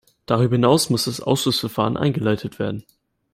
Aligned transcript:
Darüber 0.25 0.55
hinaus 0.55 0.89
muss 0.89 1.03
das 1.03 1.21
Ausschussverfahren 1.21 1.95
eingeleitet 1.95 2.57
werden. 2.57 2.83